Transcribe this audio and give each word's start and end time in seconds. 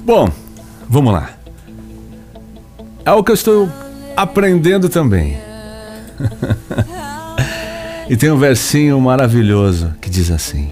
Bom, 0.00 0.30
vamos 0.88 1.12
lá. 1.12 1.30
É 3.04 3.12
o 3.12 3.22
que 3.22 3.30
eu 3.30 3.34
estou 3.34 3.68
aprendendo 4.16 4.88
também. 4.88 5.36
e 8.08 8.16
tem 8.16 8.30
um 8.30 8.38
versinho 8.38 9.00
maravilhoso 9.00 9.94
que 10.00 10.08
diz 10.08 10.30
assim: 10.30 10.70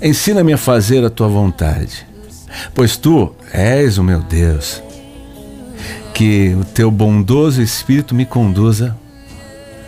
Ensina-me 0.00 0.52
a 0.52 0.58
fazer 0.58 1.04
a 1.04 1.10
tua 1.10 1.28
vontade, 1.28 2.06
pois 2.74 2.96
tu 2.96 3.34
és 3.52 3.98
o 3.98 4.02
meu 4.02 4.20
Deus. 4.20 4.82
Que 6.12 6.54
o 6.60 6.64
teu 6.64 6.90
bondoso 6.90 7.62
espírito 7.62 8.14
me 8.14 8.26
conduza 8.26 8.96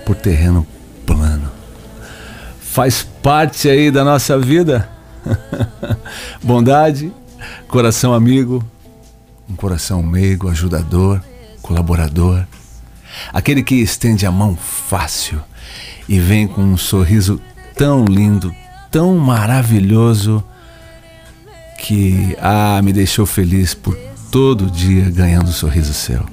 por 0.07 0.17
terreno 0.17 0.67
plano. 1.05 1.51
Faz 2.61 3.07
parte 3.23 3.69
aí 3.69 3.91
da 3.91 4.03
nossa 4.03 4.39
vida. 4.39 4.89
Bondade, 6.43 7.13
coração 7.69 8.13
amigo, 8.13 8.65
um 9.49 9.55
coração 9.55 10.03
meigo, 10.03 10.49
ajudador, 10.49 11.21
colaborador. 11.63 12.45
Aquele 13.33 13.63
que 13.63 13.77
estende 13.77 14.27
a 14.27 14.31
mão 14.31 14.57
fácil 14.57 15.41
e 16.09 16.19
vem 16.19 16.47
com 16.47 16.63
um 16.63 16.77
sorriso 16.77 17.41
tão 17.77 18.05
lindo, 18.05 18.55
tão 18.91 19.17
maravilhoso 19.17 20.43
que 21.79 22.37
ah, 22.41 22.81
me 22.83 22.93
deixou 22.93 23.27
feliz 23.27 23.75
por 23.75 23.97
todo 24.31 24.71
dia 24.71 25.11
ganhando 25.11 25.49
um 25.49 25.53
sorriso 25.53 25.93
seu. 25.93 26.25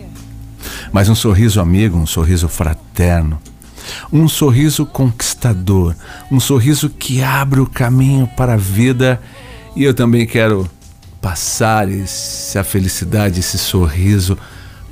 Mas 0.92 1.10
um 1.10 1.16
sorriso 1.16 1.60
amigo, 1.60 1.98
um 1.98 2.06
sorriso 2.06 2.48
fraterno, 2.48 3.40
um 4.12 4.28
sorriso 4.28 4.86
conquistador, 4.86 5.96
um 6.32 6.40
sorriso 6.40 6.90
que 6.90 7.22
abre 7.22 7.60
o 7.60 7.66
caminho 7.66 8.28
para 8.36 8.54
a 8.54 8.58
vida. 8.58 9.22
E 9.76 9.84
eu 9.84 9.94
também 9.94 10.26
quero 10.26 10.70
passar 11.22 11.90
essa 11.90 12.64
felicidade, 12.64 13.40
esse 13.40 13.58
sorriso 13.58 14.38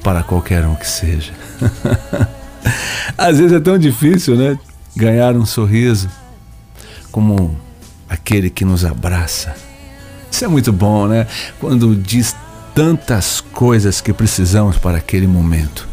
para 0.04 0.24
qualquer 0.24 0.66
um 0.66 0.76
que 0.76 0.88
seja. 0.88 1.34
Às 3.18 3.40
vezes 3.40 3.54
é 3.54 3.60
tão 3.60 3.78
difícil, 3.78 4.36
né? 4.36 4.58
Ganhar 4.96 5.36
um 5.36 5.46
sorriso 5.46 6.10
como 7.12 7.58
aquele 8.08 8.50
que 8.50 8.64
nos 8.64 8.86
abraça. 8.86 9.56
Isso 10.32 10.46
é 10.46 10.48
muito 10.48 10.72
bom, 10.72 11.08
né? 11.08 11.28
Quando 11.60 11.96
diz 11.96 12.36
tantas 12.76 13.42
coisas 13.42 14.00
que 14.00 14.14
precisamos 14.14 14.78
para 14.78 14.98
aquele 14.98 15.28
momento. 15.28 15.88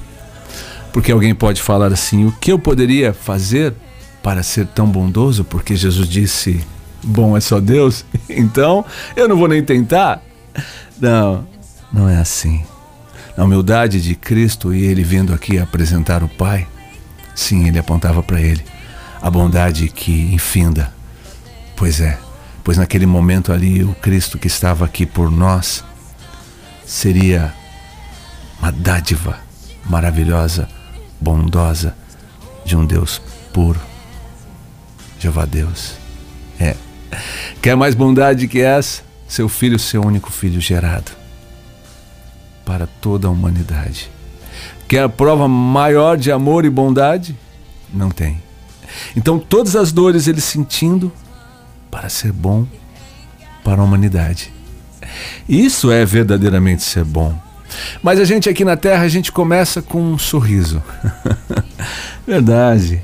Porque 0.93 1.11
alguém 1.11 1.35
pode 1.35 1.63
falar 1.63 1.93
assim: 1.93 2.27
o 2.27 2.33
que 2.33 2.53
eu 2.53 2.59
poderia 2.59 3.13
fazer 3.13 3.75
para 4.23 4.43
ser 4.43 4.67
tão 4.67 4.87
bondoso? 4.87 5.45
Porque 5.45 5.75
Jesus 5.75 6.09
disse: 6.09 6.61
bom 7.03 7.37
é 7.37 7.41
só 7.41 7.61
Deus, 7.61 8.05
então 8.29 8.85
eu 9.15 9.29
não 9.29 9.37
vou 9.37 9.49
nem 9.49 9.63
tentar. 9.63 10.23
Não, 11.01 11.47
não 11.93 12.09
é 12.09 12.17
assim. 12.17 12.65
Na 13.37 13.45
humildade 13.45 14.01
de 14.01 14.15
Cristo 14.15 14.73
e 14.73 14.85
ele 14.85 15.03
vindo 15.03 15.35
aqui 15.35 15.59
apresentar 15.59 16.23
o 16.23 16.29
Pai, 16.29 16.67
sim, 17.35 17.69
ele 17.69 17.79
apontava 17.79 18.23
para 18.23 18.41
ele 18.41 18.65
a 19.21 19.31
bondade 19.31 19.89
que 19.89 20.33
infinda. 20.33 20.93
Pois 21.77 22.01
é, 22.01 22.19
pois 22.65 22.79
naquele 22.79 23.07
momento 23.07 23.53
ali 23.53 23.85
o 23.85 23.95
Cristo 23.95 24.39
que 24.39 24.47
estava 24.47 24.85
aqui 24.85 25.05
por 25.05 25.31
nós 25.31 25.85
seria 26.85 27.53
uma 28.59 28.73
dádiva 28.73 29.39
maravilhosa, 29.85 30.69
bondosa 31.21 31.95
de 32.65 32.77
um 32.77 32.87
Deus 32.87 33.21
puro. 33.53 33.81
Jeová 35.19 35.45
Deus. 35.45 35.95
É. 36.59 36.75
Quer 37.63 37.77
mais 37.77 37.95
bondade 37.95 38.49
que 38.49 38.61
essa? 38.61 39.06
Seu 39.29 39.49
filho, 39.49 39.79
seu 39.79 40.03
único 40.03 40.31
filho 40.31 40.61
gerado 40.61 41.13
para 42.65 42.87
toda 43.01 43.29
a 43.29 43.31
humanidade. 43.31 44.11
Quer 44.89 45.09
prova 45.09 45.47
maior 45.49 46.17
de 46.17 46.33
amor 46.33 46.65
e 46.65 46.71
bondade? 46.71 47.37
Não 47.93 48.11
tem. 48.11 48.43
Então, 49.17 49.39
todas 49.39 49.77
as 49.77 49.93
dores 49.93 50.27
ele 50.27 50.41
sentindo 50.41 51.13
para 51.91 52.09
ser 52.09 52.33
bom 52.33 52.67
para 53.65 53.81
a 53.81 53.85
humanidade. 53.85 54.53
Isso 55.49 55.91
é 55.91 56.05
verdadeiramente 56.05 56.83
ser 56.83 57.05
bom. 57.05 57.37
Mas 58.03 58.21
a 58.21 58.25
gente 58.25 58.49
aqui 58.49 58.65
na 58.65 58.77
Terra, 58.77 59.03
a 59.03 59.09
gente 59.09 59.33
começa 59.33 59.83
com 59.83 60.01
um 60.01 60.19
sorriso. 60.19 60.83
Verdade. 62.27 63.03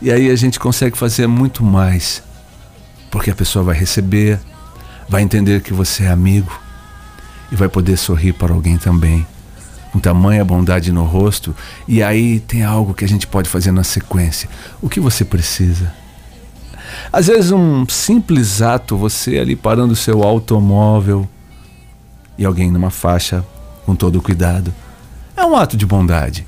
E 0.00 0.10
aí 0.10 0.30
a 0.30 0.36
gente 0.36 0.58
consegue 0.58 0.96
fazer 0.96 1.26
muito 1.26 1.62
mais. 1.62 2.22
Porque 3.10 3.30
a 3.30 3.34
pessoa 3.34 3.64
vai 3.64 3.76
receber, 3.76 4.40
vai 5.12 5.20
entender 5.20 5.60
que 5.60 5.74
você 5.74 6.04
é 6.04 6.08
amigo, 6.08 6.58
e 7.50 7.54
vai 7.54 7.68
poder 7.68 7.98
sorrir 7.98 8.32
para 8.32 8.54
alguém 8.54 8.78
também. 8.78 9.26
Com 9.92 9.98
tamanha 9.98 10.42
bondade 10.42 10.90
no 10.90 11.04
rosto, 11.04 11.54
e 11.86 12.02
aí 12.02 12.40
tem 12.40 12.62
algo 12.62 12.94
que 12.94 13.04
a 13.04 13.08
gente 13.08 13.26
pode 13.26 13.46
fazer 13.46 13.72
na 13.72 13.84
sequência. 13.84 14.48
O 14.80 14.88
que 14.88 14.98
você 14.98 15.22
precisa? 15.22 15.92
Às 17.12 17.26
vezes, 17.26 17.50
um 17.50 17.86
simples 17.86 18.62
ato, 18.62 18.96
você 18.96 19.36
ali 19.36 19.54
parando 19.54 19.92
o 19.92 19.96
seu 19.96 20.22
automóvel 20.22 21.28
e 22.38 22.46
alguém 22.46 22.70
numa 22.70 22.88
faixa 22.88 23.44
com 23.84 23.94
todo 23.94 24.16
o 24.16 24.22
cuidado, 24.22 24.72
é 25.36 25.44
um 25.44 25.54
ato 25.54 25.76
de 25.76 25.84
bondade. 25.84 26.46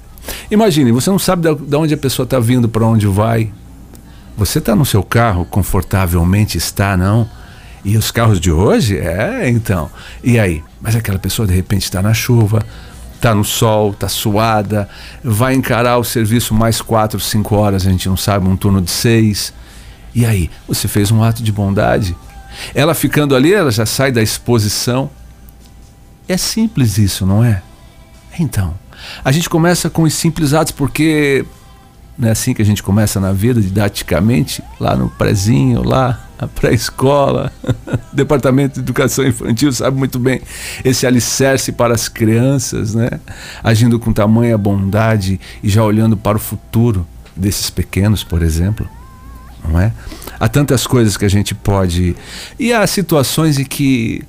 Imagine, 0.50 0.90
você 0.90 1.10
não 1.10 1.18
sabe 1.18 1.54
de 1.54 1.76
onde 1.76 1.92
a 1.92 1.98
pessoa 1.98 2.24
está 2.24 2.40
vindo, 2.40 2.66
para 2.66 2.86
onde 2.86 3.06
vai. 3.06 3.52
Você 4.38 4.58
está 4.58 4.74
no 4.74 4.86
seu 4.86 5.02
carro, 5.02 5.44
confortavelmente 5.44 6.56
está, 6.56 6.96
não? 6.96 7.28
E 7.84 7.98
os 7.98 8.10
carros 8.10 8.40
de 8.40 8.50
hoje? 8.50 8.96
É, 8.96 9.48
então. 9.48 9.90
E 10.22 10.38
aí? 10.38 10.62
Mas 10.80 10.96
aquela 10.96 11.18
pessoa 11.18 11.46
de 11.46 11.54
repente 11.54 11.82
está 11.82 12.00
na 12.00 12.14
chuva, 12.14 12.64
está 13.14 13.34
no 13.34 13.44
sol, 13.44 13.90
está 13.90 14.08
suada, 14.08 14.88
vai 15.22 15.54
encarar 15.54 15.98
o 15.98 16.04
serviço 16.04 16.54
mais 16.54 16.80
quatro, 16.80 17.20
cinco 17.20 17.56
horas, 17.56 17.86
a 17.86 17.90
gente 17.90 18.08
não 18.08 18.16
sabe, 18.16 18.48
um 18.48 18.56
turno 18.56 18.80
de 18.80 18.90
seis. 18.90 19.52
E 20.14 20.24
aí? 20.24 20.50
Você 20.66 20.88
fez 20.88 21.10
um 21.10 21.22
ato 21.22 21.42
de 21.42 21.52
bondade? 21.52 22.16
Ela 22.74 22.94
ficando 22.94 23.34
ali, 23.34 23.52
ela 23.52 23.70
já 23.70 23.84
sai 23.84 24.10
da 24.10 24.22
exposição. 24.22 25.10
É 26.26 26.36
simples 26.36 26.96
isso, 26.96 27.26
não 27.26 27.44
é? 27.44 27.62
Então, 28.38 28.74
a 29.22 29.30
gente 29.30 29.50
começa 29.50 29.90
com 29.90 30.02
os 30.04 30.14
simples 30.14 30.54
atos 30.54 30.72
porque 30.72 31.44
não 32.16 32.28
é 32.28 32.32
assim 32.32 32.54
que 32.54 32.62
a 32.62 32.64
gente 32.64 32.82
começa 32.82 33.20
na 33.20 33.32
vida, 33.32 33.60
didaticamente, 33.60 34.62
lá 34.78 34.96
no 34.96 35.10
prezinho, 35.10 35.82
lá 35.82 36.28
pré-escola, 36.54 37.52
departamento 38.12 38.74
de 38.74 38.80
educação 38.80 39.26
infantil 39.26 39.72
sabe 39.72 39.96
muito 39.96 40.18
bem 40.18 40.40
esse 40.84 41.06
alicerce 41.06 41.72
para 41.72 41.94
as 41.94 42.08
crianças, 42.08 42.94
né? 42.94 43.10
Agindo 43.62 43.98
com 43.98 44.12
tamanha 44.12 44.56
bondade 44.56 45.40
e 45.62 45.68
já 45.68 45.82
olhando 45.82 46.16
para 46.16 46.36
o 46.36 46.40
futuro 46.40 47.06
desses 47.36 47.70
pequenos, 47.70 48.22
por 48.22 48.42
exemplo, 48.42 48.88
não 49.66 49.80
é? 49.80 49.92
Há 50.38 50.48
tantas 50.48 50.86
coisas 50.86 51.16
que 51.16 51.24
a 51.24 51.30
gente 51.30 51.54
pode 51.54 52.16
e 52.58 52.72
há 52.72 52.86
situações 52.86 53.58
em 53.58 53.64
que 53.64 54.22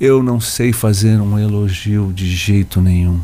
eu 0.00 0.22
não 0.22 0.40
sei 0.40 0.72
fazer 0.72 1.20
um 1.20 1.38
elogio 1.38 2.12
de 2.14 2.28
jeito 2.34 2.80
nenhum, 2.80 3.20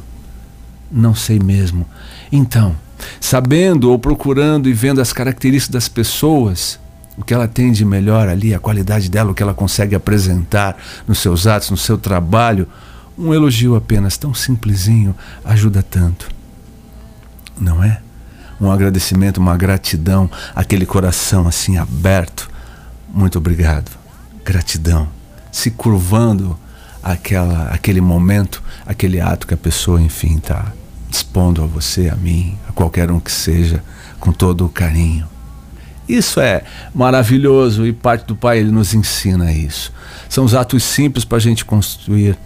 não 0.91 1.15
sei 1.15 1.39
mesmo. 1.39 1.87
Então, 2.31 2.77
sabendo 3.21 3.91
ou 3.91 3.99
procurando 3.99 4.69
e 4.69 4.73
vendo 4.73 5.01
as 5.01 5.13
características 5.13 5.73
das 5.73 5.89
pessoas 5.89 6.79
o 7.19 7.25
que 7.25 7.35
ela 7.35 7.49
tem 7.49 7.73
de 7.73 7.85
melhor 7.85 8.29
ali, 8.29 8.55
a 8.55 8.61
qualidade 8.61 9.11
dela, 9.11 9.33
o 9.33 9.35
que 9.35 9.43
ela 9.43 9.53
consegue 9.53 9.97
apresentar 9.97 10.77
nos 11.07 11.19
seus 11.19 11.49
atos, 11.49 11.69
no 11.69 11.77
seu 11.77 11.99
trabalho. 11.99 12.69
Um 13.19 13.35
elogio 13.35 13.75
apenas 13.75 14.17
tão 14.17 14.33
simplesinho 14.33 15.15
ajuda 15.45 15.83
tanto. 15.83 16.31
Não 17.61 17.83
é? 17.83 18.01
Um 18.61 18.71
agradecimento, 18.71 19.39
uma 19.39 19.57
gratidão, 19.57 20.31
aquele 20.55 20.87
coração 20.87 21.49
assim 21.49 21.77
aberto. 21.77 22.49
Muito 23.13 23.37
obrigado. 23.37 23.91
Gratidão. 24.45 25.09
Se 25.51 25.73
curvando 25.73 26.57
aquela, 27.03 27.65
aquele 27.71 28.01
momento, 28.01 28.63
aquele 28.87 29.21
ato 29.21 29.45
que 29.45 29.55
a 29.55 29.57
pessoa, 29.57 30.01
enfim, 30.01 30.37
está 30.37 30.73
expondo 31.11 31.65
a 31.65 31.67
você, 31.67 32.09
a 32.09 32.15
mim, 32.15 32.57
a 32.69 32.73
qualquer 32.73 33.11
um 33.11 33.19
que 33.19 33.33
seja, 33.33 33.83
com 34.21 34.31
todo 34.31 34.65
o 34.65 34.69
carinho. 34.69 35.27
Isso 36.09 36.41
é 36.41 36.63
maravilhoso 36.95 37.87
e 37.87 37.93
parte 37.93 38.27
do 38.27 38.35
Pai 38.35 38.59
ele 38.59 38.71
nos 38.71 38.95
ensina 38.95 39.53
isso. 39.53 39.93
São 40.29 40.45
os 40.45 40.55
atos 40.55 40.83
simples 40.83 41.25
para 41.25 41.37
a 41.37 41.41
gente 41.41 41.65
construir 41.65 42.37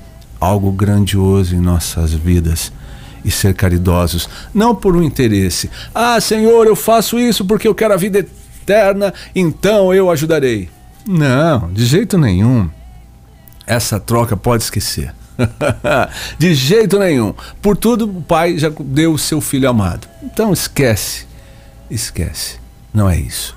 algo 0.40 0.72
grandioso 0.72 1.54
em 1.54 1.60
nossas 1.60 2.12
vidas 2.12 2.72
e 3.24 3.30
ser 3.30 3.54
caridosos, 3.54 4.28
não 4.52 4.74
por 4.74 4.96
um 4.96 5.02
interesse. 5.02 5.70
Ah, 5.94 6.20
Senhor, 6.20 6.66
eu 6.66 6.74
faço 6.74 7.18
isso 7.18 7.44
porque 7.44 7.68
eu 7.68 7.74
quero 7.74 7.94
a 7.94 7.96
vida 7.96 8.18
eterna, 8.18 9.14
então 9.34 9.94
eu 9.94 10.10
ajudarei. 10.10 10.68
Não, 11.06 11.72
de 11.72 11.84
jeito 11.84 12.18
nenhum. 12.18 12.68
Essa 13.66 14.00
troca 14.00 14.36
pode 14.36 14.64
esquecer. 14.64 15.14
de 16.38 16.54
jeito 16.54 16.98
nenhum. 16.98 17.34
Por 17.60 17.76
tudo, 17.76 18.04
o 18.06 18.22
Pai 18.22 18.58
já 18.58 18.70
deu 18.80 19.12
o 19.12 19.18
seu 19.18 19.40
filho 19.40 19.68
amado. 19.68 20.08
Então 20.22 20.52
esquece. 20.52 21.26
Esquece. 21.90 22.61
Não 22.92 23.08
é 23.08 23.18
isso. 23.18 23.56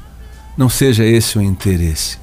Não 0.58 0.70
seja 0.70 1.04
esse 1.04 1.38
o 1.38 1.42
interesse. 1.42 2.18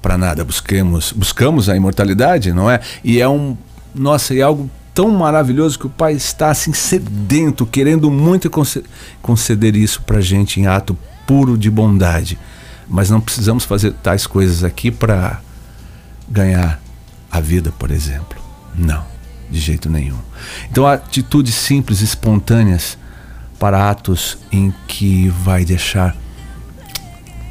Para 0.00 0.18
nada 0.18 0.44
busquemos, 0.44 1.12
buscamos 1.12 1.68
a 1.68 1.76
imortalidade, 1.76 2.52
não 2.52 2.70
é? 2.70 2.80
E 3.02 3.20
é 3.20 3.28
um 3.28 3.56
Nossa, 3.94 4.34
e 4.34 4.42
algo 4.42 4.68
tão 4.94 5.10
maravilhoso 5.10 5.78
que 5.78 5.86
o 5.86 5.90
Pai 5.90 6.12
está 6.14 6.50
assim 6.50 6.72
sedento, 6.72 7.66
querendo 7.66 8.10
muito 8.10 8.50
conceder 9.20 9.76
isso 9.76 10.02
para 10.02 10.20
gente 10.20 10.60
em 10.60 10.66
ato 10.66 10.96
puro 11.26 11.58
de 11.58 11.70
bondade. 11.70 12.38
Mas 12.88 13.10
não 13.10 13.20
precisamos 13.20 13.64
fazer 13.64 13.92
tais 13.92 14.26
coisas 14.26 14.62
aqui 14.62 14.90
para 14.90 15.40
ganhar 16.28 16.80
a 17.30 17.40
vida, 17.40 17.72
por 17.78 17.90
exemplo. 17.90 18.38
Não, 18.74 19.04
de 19.50 19.58
jeito 19.58 19.88
nenhum. 19.88 20.18
Então, 20.70 20.86
atitudes 20.86 21.54
simples, 21.54 22.00
espontâneas, 22.00 22.98
para 23.58 23.88
atos 23.88 24.38
em 24.52 24.74
que 24.86 25.28
vai 25.28 25.64
deixar 25.64 26.14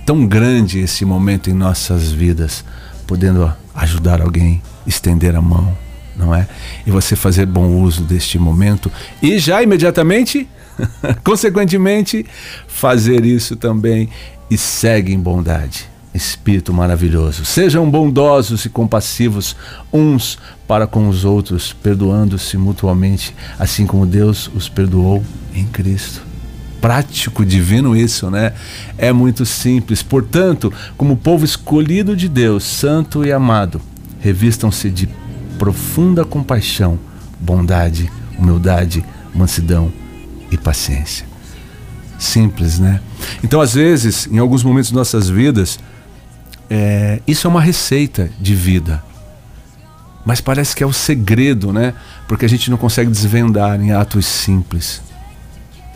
tão 0.05 0.25
grande 0.25 0.79
esse 0.79 1.05
momento 1.05 1.49
em 1.49 1.53
nossas 1.53 2.11
vidas, 2.11 2.63
podendo 3.07 3.53
ajudar 3.73 4.21
alguém, 4.21 4.61
estender 4.85 5.35
a 5.35 5.41
mão, 5.41 5.75
não 6.15 6.33
é? 6.33 6.47
E 6.85 6.91
você 6.91 7.15
fazer 7.15 7.45
bom 7.45 7.67
uso 7.81 8.03
deste 8.03 8.37
momento 8.37 8.91
e 9.21 9.39
já 9.39 9.63
imediatamente, 9.63 10.47
consequentemente, 11.23 12.25
fazer 12.67 13.25
isso 13.25 13.55
também 13.55 14.09
e 14.49 14.57
segue 14.57 15.13
em 15.13 15.19
bondade. 15.19 15.89
Espírito 16.13 16.71
maravilhoso. 16.71 17.43
Sejam 17.43 17.89
bondosos 17.89 18.65
e 18.65 18.69
compassivos 18.69 19.55
uns 19.91 20.37
para 20.67 20.85
com 20.85 21.09
os 21.09 21.25
outros, 21.25 21.73
perdoando-se 21.73 22.55
mutuamente, 22.55 23.35
assim 23.57 23.87
como 23.87 24.05
Deus 24.05 24.49
os 24.53 24.69
perdoou 24.69 25.23
em 25.55 25.65
Cristo. 25.65 26.32
Prático, 26.83 27.45
divino 27.45 27.95
isso, 27.95 28.29
né? 28.29 28.51
É 28.97 29.13
muito 29.13 29.45
simples. 29.45 30.03
Portanto, 30.03 30.69
como 30.97 31.15
povo 31.15 31.45
escolhido 31.45 32.13
de 32.13 32.27
Deus, 32.27 32.65
santo 32.65 33.23
e 33.23 33.31
amado, 33.31 33.79
revistam-se 34.19 34.89
de 34.89 35.07
profunda 35.57 36.25
compaixão, 36.25 36.99
bondade, 37.39 38.11
humildade, 38.37 39.01
mansidão 39.33 39.93
e 40.51 40.57
paciência. 40.57 41.25
Simples, 42.19 42.79
né? 42.79 42.99
Então, 43.41 43.61
às 43.61 43.73
vezes, 43.75 44.27
em 44.29 44.39
alguns 44.39 44.61
momentos 44.61 44.89
de 44.89 44.95
nossas 44.95 45.29
vidas, 45.29 45.79
é, 46.69 47.21
isso 47.25 47.47
é 47.47 47.49
uma 47.49 47.61
receita 47.61 48.29
de 48.41 48.53
vida. 48.53 49.01
Mas 50.25 50.41
parece 50.41 50.75
que 50.75 50.83
é 50.83 50.85
o 50.85 50.91
segredo, 50.91 51.71
né? 51.71 51.93
Porque 52.27 52.43
a 52.43 52.49
gente 52.49 52.69
não 52.69 52.75
consegue 52.77 53.09
desvendar 53.09 53.79
em 53.79 53.93
atos 53.93 54.25
simples. 54.25 55.01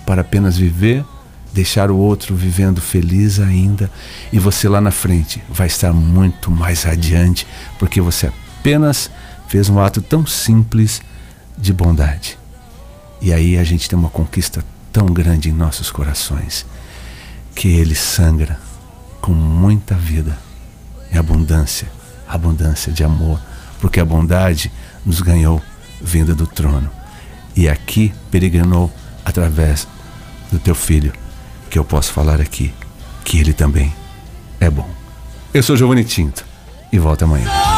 Para 0.08 0.22
apenas 0.22 0.58
viver, 0.58 1.06
deixar 1.54 1.92
o 1.92 1.98
outro 1.98 2.34
vivendo 2.34 2.80
feliz 2.80 3.42
ainda, 3.42 3.92
e 4.32 4.40
você 4.40 4.70
lá 4.70 4.80
na 4.80 4.90
frente 4.90 5.44
vai 5.50 5.68
estar 5.68 5.92
muito 5.92 6.50
mais 6.50 6.86
adiante, 6.86 7.46
porque 7.78 8.00
você 8.00 8.28
apenas 8.28 9.12
fez 9.50 9.68
um 9.68 9.78
ato 9.80 10.02
tão 10.02 10.26
simples 10.26 11.02
de 11.58 11.74
bondade. 11.74 12.40
E 13.22 13.34
aí 13.34 13.58
a 13.58 13.66
gente 13.66 13.90
tem 13.90 14.00
uma 14.00 14.10
conquista 14.10 14.64
tão 14.94 15.08
grande 15.08 15.50
em 15.50 15.54
nossos 15.54 15.92
corações 15.92 16.66
que 17.54 17.68
ele 17.68 17.96
sangra 17.96 18.58
com 19.20 19.34
muita 19.34 19.94
vida 19.94 20.38
e 21.12 21.18
abundância, 21.18 21.90
abundância 22.26 22.94
de 22.94 23.04
amor, 23.04 23.42
porque 23.82 24.00
a 24.00 24.06
bondade 24.06 24.72
nos 25.06 25.20
ganhou 25.20 25.62
vinda 26.02 26.34
do 26.34 26.48
trono 26.48 26.90
e 27.58 27.68
aqui 27.68 28.14
peregrinou 28.32 28.90
através 29.26 29.86
do 30.52 30.60
teu 30.60 30.76
filho, 30.76 31.14
que 31.70 31.78
eu 31.78 31.84
posso 31.84 32.12
falar 32.14 32.40
aqui, 32.42 32.74
que 33.24 33.40
ele 33.40 33.54
também 33.54 33.94
é 34.60 34.70
bom. 34.70 34.90
Eu 35.54 35.64
sou 35.64 35.76
Giovanni 35.76 36.04
Tinto 36.04 36.46
e 36.92 37.00
volto 37.00 37.24
amanhã. 37.24 37.77